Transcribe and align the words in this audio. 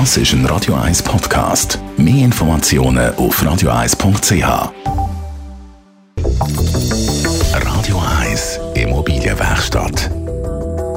Das 0.00 0.16
ist 0.16 0.32
ein 0.32 0.44
Radio 0.46 0.74
1 0.74 1.04
Podcast. 1.04 1.78
Mehr 1.96 2.24
Informationen 2.24 3.14
auf 3.14 3.40
radio1.ch. 3.40 4.72
Radio 7.64 8.02
1 8.20 8.60
Immobilienwerkstatt. 8.74 10.10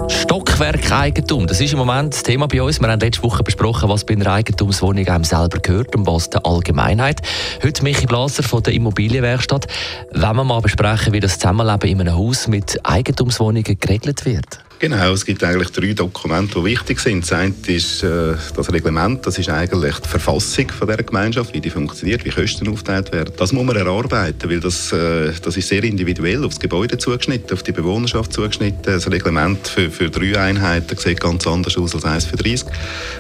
Stockwerkeigentum, 0.10 1.46
das 1.46 1.62
ist 1.62 1.74
im 1.74 1.78
Moment 1.78 2.16
das 2.16 2.24
Thema 2.24 2.48
bei 2.48 2.60
uns. 2.60 2.82
Wir 2.82 2.88
haben 2.88 3.00
letzte 3.00 3.22
Woche 3.22 3.44
besprochen, 3.44 3.88
was 3.88 4.04
bei 4.04 4.16
einer 4.16 4.34
Eigentumswohnung 4.34 5.08
einem 5.08 5.24
selber 5.24 5.60
gehört 5.60 5.96
und 5.96 6.08
was 6.08 6.32
der 6.32 6.44
Allgemeinheit. 6.44 7.22
Heute 7.64 7.84
Michi 7.84 8.08
Blaser 8.08 8.42
von 8.42 8.64
der 8.64 8.74
Immobilienwerkstatt. 8.74 9.68
Wenn 10.12 10.36
wir 10.36 10.44
mal 10.44 10.62
besprechen, 10.62 11.14
wie 11.14 11.20
das 11.20 11.38
Zusammenleben 11.38 11.88
in 11.88 12.02
einem 12.02 12.16
Haus 12.16 12.48
mit 12.48 12.84
Eigentumswohnungen 12.84 13.78
geregelt 13.80 14.26
wird. 14.26 14.67
Genau, 14.80 15.12
es 15.12 15.26
gibt 15.26 15.44
eigentlich 15.44 15.72
drei 15.72 15.94
Dokumente, 15.94 16.60
die 16.60 16.66
wichtig 16.66 17.00
sind. 17.00 17.24
Das 17.24 17.34
eine 17.34 17.52
ist 17.66 18.04
äh, 18.04 18.36
das 18.56 18.72
Reglement, 18.72 19.26
das 19.26 19.40
ist 19.40 19.50
eigentlich 19.50 19.98
die 19.98 20.08
Verfassung 20.08 20.70
von 20.70 20.88
der 20.88 20.98
Gemeinschaft, 20.98 21.52
wie 21.56 21.60
die 21.60 21.72
funktioniert, 21.72 22.24
wie 22.26 22.30
Kosten 22.30 22.68
aufgeteilt 22.70 23.12
werden. 23.12 23.34
Das 23.38 23.52
muss 23.54 23.66
man 23.66 23.76
erarbeiten, 23.76 24.48
weil 24.48 24.60
das, 24.60 24.92
äh, 24.92 25.32
das 25.42 25.58
ist 25.58 25.68
sehr 25.68 25.84
individuell 25.84 26.46
aufs 26.46 26.60
Gebäude 26.60 27.00
zugeschnitten, 27.00 27.54
auf 27.54 27.64
die 27.64 27.72
Bewohnerschaft 27.72 28.32
zugeschnitten. 28.32 28.84
Das 28.84 29.10
Reglement 29.10 29.68
für, 29.68 29.90
für 29.90 30.12
drei 30.12 30.40
Einheiten 30.40 30.96
sieht 30.96 31.22
ganz 31.22 31.48
anders 31.48 31.76
aus 31.76 31.96
als 31.96 32.06
eins 32.06 32.26
für 32.26 32.38
30. 32.38 32.68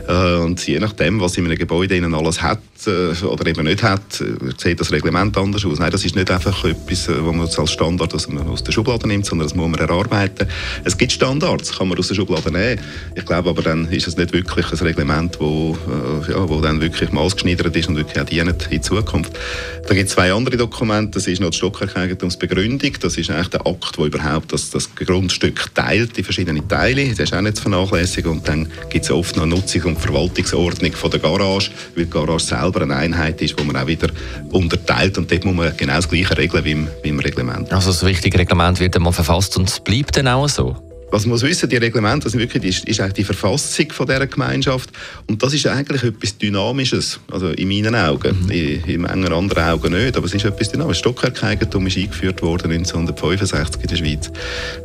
Äh, 0.08 0.35
und 0.35 0.66
je 0.67 0.77
nachdem, 0.77 1.19
was 1.19 1.38
in 1.38 1.45
einem 1.45 1.58
Gebäude 1.58 1.97
innen 1.97 2.13
alles 2.13 2.39
hat 2.39 2.59
äh, 2.85 3.25
oder 3.25 3.47
eben 3.47 3.66
nicht 3.66 3.81
hat, 3.81 4.21
äh, 4.21 4.35
sieht 4.59 4.80
das 4.80 4.91
Reglement 4.91 5.35
anders 5.35 5.66
aus. 5.66 5.80
Nein, 5.80 5.89
das 5.89 6.05
ist 6.05 6.16
nicht 6.16 6.30
einfach 6.30 6.63
etwas, 6.66 7.08
äh, 7.08 7.13
was 7.17 7.33
man 7.33 7.47
als 7.47 7.71
Standard 7.71 8.13
aus, 8.13 8.27
aus 8.30 8.63
der 8.63 8.71
Schublade 8.71 9.08
nimmt, 9.08 9.25
sondern 9.25 9.47
das 9.47 9.55
muss 9.55 9.67
man 9.67 9.80
erarbeiten. 9.80 10.47
Es 10.83 10.95
gibt 10.95 11.11
Standards 11.11 11.46
Standards 11.47 11.77
kann 11.77 11.87
man 11.87 11.97
aus 11.97 12.09
der 12.09 12.15
Schublade 12.15 12.51
nehmen. 12.51 12.81
Ich 13.15 13.25
glaube 13.25 13.49
aber 13.49 13.61
dann 13.61 13.89
ist 13.89 14.07
es 14.07 14.17
nicht 14.17 14.33
wirklich 14.33 14.69
ein 14.69 14.77
Reglement, 14.79 15.39
wo, 15.39 15.77
äh, 15.88 16.31
ja, 16.31 16.49
wo 16.49 16.59
dann 16.59 16.81
wirklich 16.81 17.11
maßgeschneidert 17.11 17.73
ist 17.75 17.88
und 17.88 17.95
wirklich 17.95 18.19
auch 18.19 18.25
dient 18.25 18.67
in 18.69 18.83
Zukunft. 18.83 19.31
Da 19.88 19.94
gibt 19.94 20.09
es 20.09 20.16
zwei 20.16 20.33
andere 20.33 20.57
Dokumente. 20.57 21.11
Das 21.11 21.27
ist 21.27 21.39
noch 21.39 21.52
die 21.52 21.57
Stockwerkeigentumsbegründung. 21.57 22.91
Das 22.99 23.17
ist 23.17 23.30
eigentlich 23.30 23.47
der 23.47 23.66
Akt, 23.66 23.97
wo 23.97 24.05
überhaupt 24.05 24.52
das, 24.52 24.69
das 24.72 24.94
Grundstück 24.94 25.73
teilt 25.73 26.17
in 26.17 26.23
verschiedene 26.25 26.67
Teile. 26.67 27.07
Das 27.09 27.19
ist 27.19 27.33
auch 27.33 27.41
nicht 27.41 27.55
zu 27.55 27.61
vernachlässigen. 27.63 28.31
Und 28.31 28.47
dann 28.47 28.67
gibt 28.89 29.05
es 29.05 29.11
oft 29.11 29.38
noch 29.38 29.45
Nutzungs- 29.45 29.85
und 29.85 30.00
Verwaltungsordnung 30.00 30.91
von 30.91 31.11
der 31.11 31.19
Garage, 31.22 31.72
weil 31.95 32.05
die 32.05 32.11
Garage 32.11 32.44
selber 32.44 32.81
eine 32.81 32.95
Einheit 32.95 33.41
ist, 33.41 33.57
wo 33.57 33.63
man 33.63 33.77
auch 33.77 33.88
wieder 33.88 34.09
unterteilt. 34.52 35.17
Und 35.17 35.31
dort 35.31 35.45
muss 35.45 35.55
man 35.55 35.77
genau 35.77 35.95
das 35.95 36.09
Gleiche 36.09 36.38
regeln 36.38 36.66
wie 36.66 36.72
im, 36.72 36.88
wie 37.03 37.09
im 37.09 37.19
Reglement. 37.19 37.72
Also 37.72 37.91
das 37.91 38.05
wichtige 38.05 38.38
Reglement 38.38 38.79
wird 38.81 38.95
einmal 38.97 39.13
verfasst 39.13 39.55
und 39.57 39.69
es 39.69 39.79
bleibt 39.79 40.17
dann 40.17 40.27
auch 40.27 40.50
so? 40.50 40.75
Was 41.09 41.25
man 41.25 41.31
muss 41.31 41.44
wissen, 41.44 41.69
die 41.69 41.77
Reglemente, 41.77 42.25
das 42.25 42.38
wirklich 42.38 42.63
ist, 42.66 42.86
ist 42.86 43.00
eigentlich 43.00 43.13
die 43.13 43.23
Verfassung 43.23 43.91
von 43.94 44.08
dieser 44.08 44.27
Gemeinschaft 44.27 44.89
und 45.27 45.41
das 45.41 45.53
ist 45.53 45.66
eigentlich 45.66 46.03
etwas 46.03 46.38
Dynamisches, 46.38 47.22
also 47.31 47.47
in 47.47 47.69
meinen 47.69 47.95
Augen, 47.95 48.38
mhm. 48.44 48.52
in, 48.52 48.83
in 48.83 49.02
manchen 49.02 49.31
anderen 49.31 49.63
Augen 49.63 49.94
nicht, 49.94 50.17
aber 50.17 50.25
es 50.25 50.33
ist 50.33 50.44
etwas 50.44 50.69
Dynamisches. 50.69 51.00
Stockwerkeigentum 51.00 51.88
ist 51.88 51.97
eingeführt 51.97 52.41
worden 52.41 52.72
1965 52.72 53.81
in 53.81 53.88
der 53.88 53.95
Schweiz. 53.95 54.31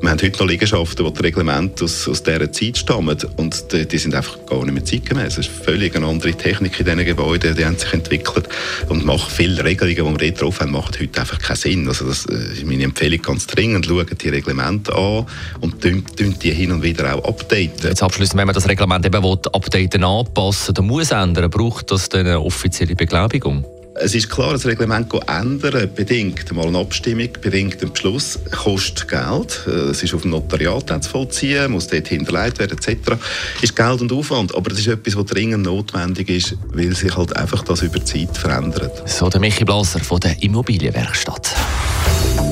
Wir 0.01 0.11
haben 0.11 0.23
heute 0.23 0.39
noch 0.39 0.47
Liegenschaften, 0.47 1.05
wo 1.05 1.11
die 1.11 1.23
Reglemente 1.23 1.85
aus, 1.85 2.07
aus 2.07 2.23
dieser 2.23 2.53
Zeit 2.53 2.79
stammen 2.79 3.19
und 3.37 3.73
die, 3.73 3.87
die, 3.87 3.99
sind 3.99 4.15
einfach 4.15 4.47
gar 4.47 4.65
nicht 4.65 4.75
mehr 4.75 4.85
zeitgemäß. 4.85 5.39
Es 5.39 5.49
ist 5.49 5.65
völlig 5.65 5.97
eine 5.97 6.07
andere 6.07 6.35
Technik 6.35 6.79
in 6.79 6.87
diesen 6.87 7.05
Gebäuden, 7.05 7.57
die 7.57 7.65
haben 7.65 7.77
sich 7.77 7.93
entwickelt 7.93 8.49
und 8.89 9.05
machen 9.05 9.29
viele 9.35 9.65
Regelungen, 9.65 10.15
die 10.15 10.21
wir 10.21 10.31
dort 10.31 10.43
drauf 10.43 10.61
haben, 10.61 10.71
machen 10.71 10.95
heute 11.01 11.21
einfach 11.21 11.41
keinen 11.41 11.57
Sinn. 11.57 11.89
Also 11.89 12.07
das 12.07 12.27
äh, 12.27 12.53
ist 12.53 12.65
meine 12.65 12.85
Empfehlung 12.85 13.21
ganz 13.23 13.49
dringend, 13.49 13.87
schauen 13.87 14.07
die 14.07 14.29
Reglemente 14.29 14.95
an 14.95 15.27
und 15.61 15.83
die 16.19 16.51
hin 16.53 16.73
und 16.73 16.83
wieder 16.83 17.15
auch 17.15 17.25
updaten. 17.25 17.89
Jetzt 17.89 18.03
abschließend, 18.03 18.39
wenn 18.39 18.47
man 18.47 18.55
das 18.55 18.69
Reglement 18.69 19.05
eben 19.05 19.23
will, 19.23 19.39
updaten, 19.53 20.05
anpassen 20.05 20.71
oder 20.71 20.83
muss 20.83 21.11
ändern, 21.11 21.51
braucht 21.51 21.91
das 21.91 22.09
dann 22.09 22.27
eine 22.27 22.41
offizielle 22.41 22.95
Beglaubigung? 22.95 23.65
Es 23.95 24.15
ist 24.15 24.31
klar, 24.31 24.53
das 24.53 24.65
Reglement 24.65 25.13
ändern 25.29 25.91
bedingt 25.95 26.51
mal 26.53 26.67
eine 26.67 26.79
Abstimmung, 26.79 27.29
bedingt 27.41 27.83
einen 27.83 27.93
Beschluss, 27.93 28.39
kostet 28.51 29.07
Geld. 29.07 29.67
Es 29.67 30.03
ist 30.03 30.15
auf 30.15 30.23
dem 30.23 30.31
Notariat 30.31 31.05
zu 31.05 31.11
vollziehen, 31.11 31.71
muss 31.73 31.89
dort 31.89 32.09
hinterlegt 32.09 32.59
werden 32.59 32.79
etc. 32.79 33.13
Ist 33.61 33.77
Geld 33.77 34.01
und 34.01 34.11
Aufwand, 34.13 34.55
aber 34.55 34.71
das 34.71 34.79
ist 34.79 34.89
etwas, 34.89 35.15
was 35.15 35.27
dringend 35.27 35.67
notwendig 35.67 36.31
ist, 36.31 36.57
weil 36.73 36.97
sich 36.97 37.15
halt 37.15 37.37
einfach 37.37 37.63
das 37.65 37.83
über 37.83 38.03
Zeit 38.03 38.37
verändert. 38.37 39.09
So 39.09 39.29
der 39.29 39.41
Michi 39.41 39.65
Blaser 39.65 40.01
von 40.01 40.21
der 40.21 40.43
Immobilienwerkstatt. 40.43 41.55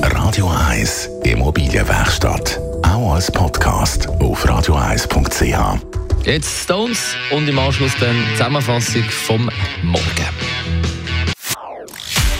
Radio 0.03 0.47
1 0.47 1.09
Immobilienwerkstatt. 1.23 2.70
Auch 2.83 3.13
als 3.15 3.31
Podcast 3.31 4.07
auf 4.19 4.45
radio1.ch. 4.45 5.79
Jetzt 6.25 6.63
Stones 6.63 7.15
und 7.31 7.47
im 7.47 7.57
Anschluss 7.57 7.93
dann 7.99 8.15
die 8.15 8.31
Zusammenfassung 8.37 9.03
vom 9.03 9.49
Morgen. 9.83 10.05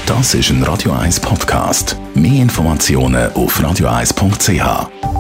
Das 0.06 0.34
ist 0.34 0.50
ein 0.50 0.64
Radio 0.64 0.92
1 0.92 1.20
Podcast. 1.20 1.96
Mehr 2.14 2.42
Informationen 2.42 3.32
auf 3.34 3.60
radio1.ch. 3.60 5.11